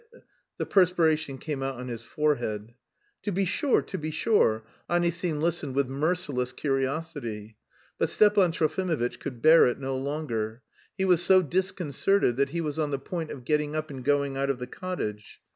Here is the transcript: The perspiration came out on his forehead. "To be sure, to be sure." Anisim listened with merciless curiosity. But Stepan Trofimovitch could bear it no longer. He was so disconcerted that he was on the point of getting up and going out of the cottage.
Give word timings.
The 0.57 0.65
perspiration 0.65 1.37
came 1.37 1.61
out 1.61 1.75
on 1.75 1.87
his 1.87 2.01
forehead. 2.01 2.73
"To 3.21 3.31
be 3.31 3.45
sure, 3.45 3.83
to 3.83 3.97
be 3.99 4.09
sure." 4.09 4.63
Anisim 4.89 5.39
listened 5.41 5.75
with 5.75 5.89
merciless 5.89 6.51
curiosity. 6.51 7.57
But 7.99 8.09
Stepan 8.09 8.51
Trofimovitch 8.51 9.19
could 9.19 9.43
bear 9.43 9.67
it 9.67 9.77
no 9.79 9.95
longer. 9.95 10.63
He 10.97 11.05
was 11.05 11.21
so 11.21 11.43
disconcerted 11.43 12.35
that 12.37 12.49
he 12.49 12.61
was 12.61 12.79
on 12.79 12.89
the 12.89 12.97
point 12.97 13.29
of 13.29 13.45
getting 13.45 13.75
up 13.75 13.91
and 13.91 14.03
going 14.03 14.37
out 14.37 14.49
of 14.49 14.57
the 14.57 14.65
cottage. 14.65 15.39